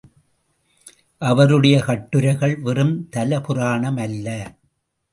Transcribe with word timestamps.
அவருடைய 1.21 1.79
கட்டுரைகள் 1.79 2.57
வெறும் 2.59 3.09
தலபுராணம் 3.15 3.97
அல்ல. 3.97 4.27